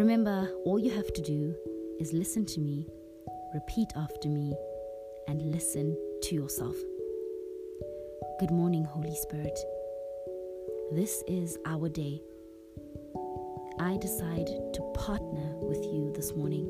Remember, 0.00 0.48
all 0.64 0.78
you 0.78 0.90
have 0.92 1.12
to 1.12 1.20
do 1.20 1.54
is 1.98 2.14
listen 2.14 2.46
to 2.46 2.58
me, 2.58 2.86
repeat 3.52 3.92
after 3.94 4.30
me, 4.30 4.54
and 5.28 5.42
listen 5.42 5.94
to 6.22 6.34
yourself. 6.34 6.74
Good 8.38 8.50
morning, 8.50 8.82
Holy 8.82 9.14
Spirit. 9.14 9.58
This 10.92 11.22
is 11.28 11.58
our 11.66 11.90
day. 11.90 12.22
I 13.78 13.98
decide 13.98 14.46
to 14.46 14.92
partner 14.94 15.54
with 15.56 15.84
you 15.84 16.10
this 16.16 16.34
morning. 16.34 16.64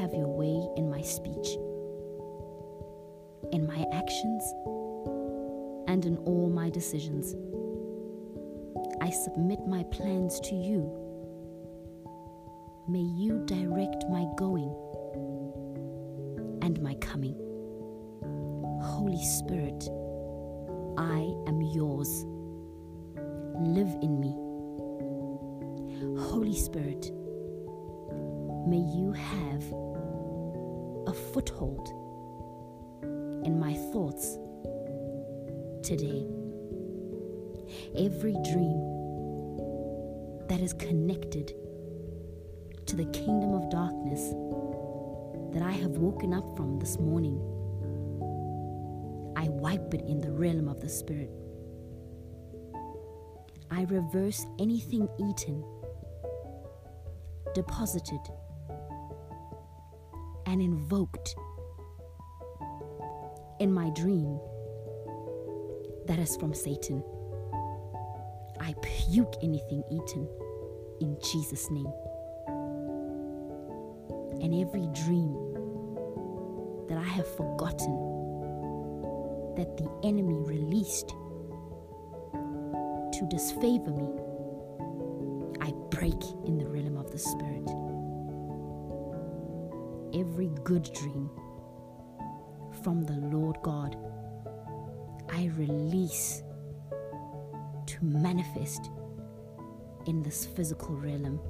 Have 0.00 0.12
your 0.12 0.26
way 0.26 0.66
in 0.76 0.90
my 0.90 1.00
speech, 1.00 1.46
in 3.52 3.68
my 3.68 3.86
actions, 3.92 4.42
and 5.86 6.04
in 6.04 6.16
all 6.26 6.50
my 6.52 6.70
decisions. 6.70 7.36
I 9.02 9.10
submit 9.10 9.66
my 9.66 9.82
plans 9.90 10.38
to 10.42 10.54
you. 10.54 10.88
May 12.88 13.00
you 13.00 13.42
direct 13.46 14.04
my 14.08 14.26
going 14.36 14.72
and 16.62 16.80
my 16.80 16.94
coming. 17.00 17.34
Holy 18.80 19.20
Spirit, 19.24 19.88
I 20.96 21.18
am 21.48 21.60
yours. 21.60 22.24
Live 23.58 23.92
in 24.02 24.20
me. 24.20 24.36
Holy 26.22 26.54
Spirit, 26.54 27.10
may 28.68 28.84
you 28.94 29.10
have 29.10 29.64
a 31.08 31.12
foothold 31.12 31.88
in 33.44 33.58
my 33.58 33.74
thoughts 33.90 34.38
today. 35.82 36.24
Every 37.96 38.36
dream 38.44 38.91
that 40.52 40.60
is 40.60 40.74
connected 40.74 41.54
to 42.84 42.94
the 42.94 43.06
kingdom 43.06 43.54
of 43.54 43.70
darkness 43.70 44.34
that 45.54 45.62
I 45.62 45.72
have 45.72 45.92
woken 45.92 46.34
up 46.34 46.44
from 46.58 46.78
this 46.78 46.98
morning, 46.98 47.38
I 49.34 49.48
wipe 49.48 49.94
it 49.94 50.02
in 50.02 50.20
the 50.20 50.30
realm 50.30 50.68
of 50.68 50.78
the 50.82 50.90
Spirit. 50.90 51.30
I 53.70 53.84
reverse 53.84 54.44
anything 54.60 55.08
eaten, 55.18 55.64
deposited, 57.54 58.20
and 60.44 60.60
invoked 60.60 61.34
in 63.58 63.72
my 63.72 63.88
dream 63.88 64.38
that 66.08 66.18
is 66.18 66.36
from 66.36 66.52
Satan. 66.52 67.02
I 68.62 68.74
puke 68.80 69.34
anything 69.42 69.82
eaten 69.90 70.28
in 71.00 71.18
Jesus' 71.20 71.68
name. 71.68 71.92
And 74.40 74.54
every 74.54 74.86
dream 74.94 75.34
that 76.88 76.96
I 76.96 77.08
have 77.08 77.26
forgotten 77.36 77.94
that 79.56 79.76
the 79.76 79.90
enemy 80.04 80.34
released 80.34 81.08
to 83.12 83.26
disfavor 83.28 83.90
me, 83.90 84.08
I 85.60 85.72
break 85.90 86.22
in 86.46 86.56
the 86.58 86.68
realm 86.68 86.96
of 86.96 87.10
the 87.10 87.18
Spirit. 87.18 87.68
Every 90.14 90.50
good 90.62 90.88
dream 90.92 91.30
from 92.84 93.02
the 93.02 93.14
Lord 93.36 93.56
God, 93.62 93.96
I 95.32 95.50
release 95.56 96.44
manifest 98.02 98.90
in 100.06 100.22
this 100.22 100.44
physical 100.44 100.94
realm. 100.96 101.40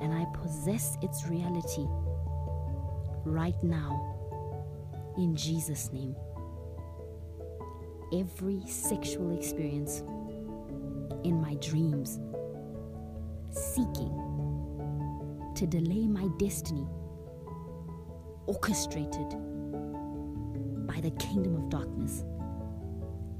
And 0.00 0.12
I 0.12 0.24
possess 0.36 0.96
its 1.02 1.26
reality 1.26 1.86
right 3.24 3.60
now 3.62 4.14
in 5.16 5.34
Jesus' 5.34 5.92
name. 5.92 6.14
Every 8.12 8.60
sexual 8.66 9.36
experience 9.36 10.02
in 11.24 11.40
my 11.40 11.54
dreams, 11.54 12.20
seeking 13.50 14.12
to 15.54 15.66
delay 15.66 16.06
my 16.06 16.28
destiny, 16.38 16.86
orchestrated 18.46 19.30
by 20.86 21.00
the 21.00 21.10
kingdom 21.18 21.56
of 21.56 21.70
darkness. 21.70 22.24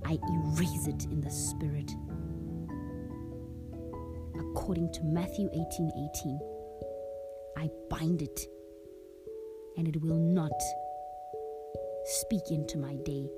I 0.04 0.18
erase 0.28 0.86
it 0.86 1.04
in 1.04 1.20
the 1.20 1.30
spirit. 1.30 1.90
According 4.38 4.92
to 4.92 5.04
Matthew 5.04 5.48
18 5.52 5.90
18, 6.16 6.40
I 7.56 7.70
bind 7.88 8.22
it 8.22 8.46
and 9.76 9.88
it 9.88 10.00
will 10.00 10.18
not 10.18 10.52
speak 12.04 12.50
into 12.50 12.78
my 12.78 12.96
day 13.04 13.28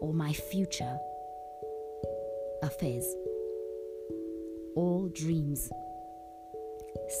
or 0.00 0.12
my 0.12 0.32
future 0.32 0.98
affairs. 2.62 3.14
All 4.76 5.10
dreams 5.14 5.70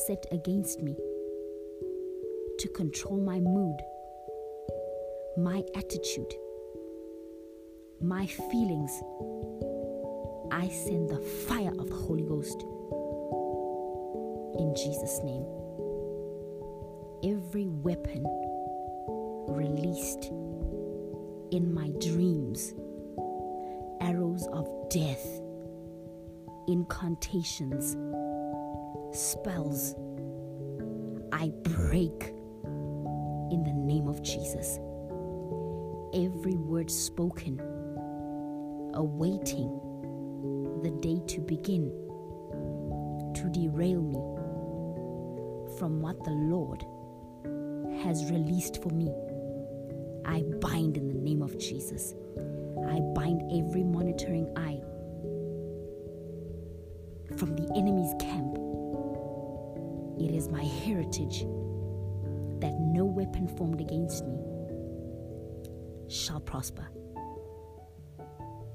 set 0.06 0.24
against 0.30 0.80
me 0.80 0.96
to 2.58 2.68
control 2.68 3.18
my 3.20 3.40
mood, 3.40 3.76
my 5.36 5.62
attitude, 5.74 6.32
my 8.00 8.26
feelings, 8.26 9.02
I 10.50 10.68
send 10.68 11.10
the 11.10 11.20
fire 11.46 11.72
of 11.78 11.88
the 11.88 11.94
Holy 11.94 12.22
Ghost 12.22 12.62
in 14.58 14.74
Jesus' 14.74 15.20
name. 15.22 15.44
Every 17.22 17.66
weapon 17.66 18.24
released 19.48 20.24
in 21.50 21.74
my 21.74 21.90
dreams, 22.00 22.72
arrows 24.00 24.46
of 24.50 24.66
death, 24.88 25.26
incantations, 26.68 27.96
spells, 29.12 29.94
I 31.32 31.52
break 31.62 32.32
in 33.50 33.62
the 33.62 33.74
name 33.74 34.08
of 34.08 34.22
Jesus. 34.22 34.78
Every 36.14 36.56
word 36.56 36.90
spoken, 36.90 37.60
awaiting 38.94 39.68
the 40.82 40.90
day 40.90 41.20
to 41.26 41.40
begin 41.40 41.90
to 43.34 43.48
derail 43.50 44.02
me 44.02 44.18
from 45.78 46.00
what 46.00 46.22
the 46.24 46.30
Lord 46.30 46.84
has 48.02 48.30
released 48.30 48.82
for 48.82 48.90
me. 48.90 49.12
I 50.24 50.42
bind 50.60 50.96
in 50.96 51.08
the 51.08 51.14
name 51.14 51.42
of 51.42 51.58
Jesus. 51.58 52.14
I 52.86 53.00
bind 53.14 53.42
every 53.52 53.84
monitoring 53.84 54.46
eye 54.56 54.80
from 57.36 57.56
the 57.56 57.70
enemy's 57.76 58.14
camp. 58.20 58.56
It 60.18 60.34
is 60.34 60.48
my 60.48 60.64
heritage 60.64 61.40
that 62.60 62.74
no 62.78 63.04
weapon 63.04 63.48
formed 63.56 63.80
against 63.80 64.26
me 64.26 64.38
shall 66.08 66.40
prosper. 66.40 66.86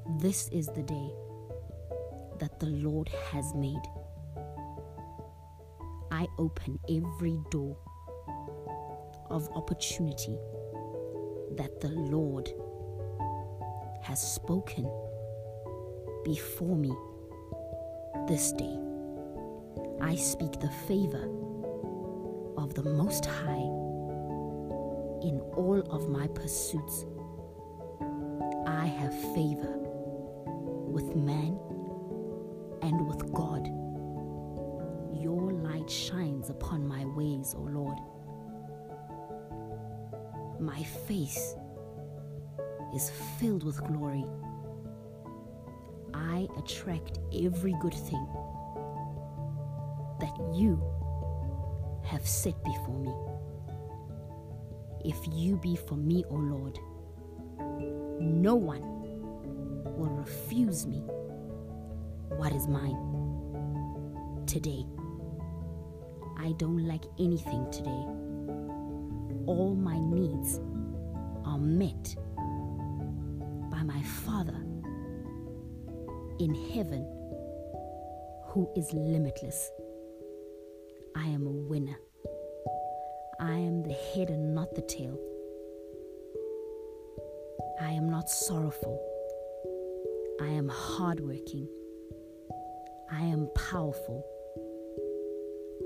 This 0.08 0.50
is 0.50 0.68
the 0.68 0.84
day 0.84 1.12
that 2.38 2.60
the 2.60 2.68
Lord 2.68 3.10
has 3.32 3.56
made. 3.56 3.82
I 6.12 6.28
open 6.38 6.80
every 6.88 7.40
door 7.50 7.76
of 9.32 9.50
opportunity 9.56 10.38
that 11.58 11.82
the 11.82 11.90
Lord 11.90 12.48
has 14.03 14.22
spoken 14.22 14.88
before 16.24 16.76
me 16.76 16.94
this 18.28 18.52
day. 18.52 18.78
I 20.02 20.14
speak 20.14 20.59
the 20.59 20.72
favor 20.88 21.28
of 22.58 22.76
the 22.76 22.84
Most 22.84 23.26
High 23.26 23.66
in 25.28 25.41
all 25.56 25.82
of 25.90 26.09
my 26.09 26.28
pursuits. 26.28 27.06
I 28.68 28.85
have 28.85 29.14
favor 29.34 29.75
man 31.16 31.58
and 32.82 33.08
with 33.08 33.32
God. 33.34 33.67
Your 35.14 35.52
light 35.52 35.90
shines 35.90 36.50
upon 36.50 36.88
my 36.88 37.06
ways, 37.06 37.56
O 37.58 37.62
Lord. 37.62 37.97
My 40.59 40.84
face 41.08 41.56
is 42.94 43.12
filled 43.40 43.64
with 43.64 43.82
glory. 43.84 44.26
I 46.14 46.47
attract 46.58 47.20
every 47.34 47.76
good 47.82 47.94
thing 47.94 48.28
that 50.20 50.38
you 50.53 50.82
have 52.03 52.26
set 52.26 52.62
before 52.64 53.00
me. 53.00 53.14
If 55.03 55.17
you 55.32 55.58
be 55.58 55.76
for 55.76 55.96
me, 55.96 56.23
O 56.29 56.35
Lord, 56.35 56.79
no 58.20 58.56
one 58.56 58.95
will 59.85 60.11
refuse 60.11 60.85
me 60.85 61.03
what 62.37 62.53
is 62.53 62.67
mine. 62.67 63.16
today. 64.46 64.85
I 66.37 66.53
don't 66.53 66.87
lack 66.87 67.03
anything 67.20 67.70
today. 67.72 68.05
All 69.47 69.76
my 69.76 69.97
needs 69.99 70.59
are 71.46 71.58
met 71.58 72.16
by 73.72 73.84
my 73.84 74.02
Father 74.03 74.55
in 76.40 76.53
heaven 76.73 77.03
who 78.47 78.70
is 78.76 78.91
limitless. 78.93 79.72
I 81.16 81.26
am 81.28 81.47
a 81.47 81.52
winner. 81.52 81.99
I 83.40 83.53
am 83.53 83.84
the 83.84 83.93
head 84.14 84.29
and 84.29 84.53
not 84.55 84.73
the 84.76 84.81
tail. 84.81 85.17
I 87.81 87.91
am 87.91 88.09
not 88.09 88.29
sorrowful. 88.29 89.15
I 90.41 90.47
am 90.47 90.67
hardworking. 90.67 91.67
I 93.11 93.22
am 93.22 93.47
powerful. 93.55 94.26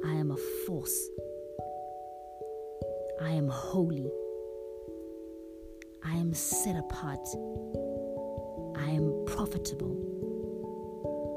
I 0.05 0.13
am 0.13 0.31
a 0.31 0.37
force. 0.65 1.09
I 3.21 3.29
am 3.29 3.47
holy. 3.47 4.09
I 6.03 6.15
am 6.15 6.33
set 6.33 6.75
apart. 6.77 7.27
I 8.77 8.89
am 8.89 9.23
profitable. 9.27 9.95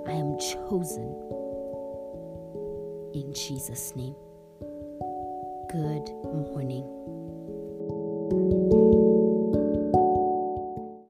I 0.08 0.12
am 0.12 0.38
chosen. 0.38 1.04
In 3.14 3.34
Jesus' 3.34 3.94
name. 3.94 4.14
Good 5.70 6.08
morning. 6.24 6.84